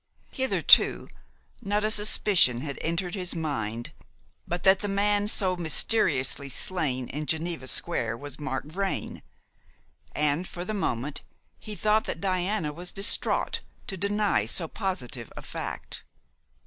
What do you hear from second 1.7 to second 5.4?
a suspicion had entered his mind but that the man